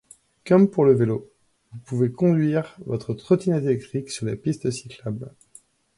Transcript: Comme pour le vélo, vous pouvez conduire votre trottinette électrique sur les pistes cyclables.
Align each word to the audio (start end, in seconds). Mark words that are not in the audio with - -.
Comme 0.47 0.67
pour 0.67 0.83
le 0.85 0.93
vélo, 0.95 1.29
vous 1.71 1.77
pouvez 1.81 2.11
conduire 2.11 2.75
votre 2.87 3.13
trottinette 3.13 3.65
électrique 3.65 4.09
sur 4.09 4.25
les 4.25 4.35
pistes 4.35 4.71
cyclables. 4.71 5.31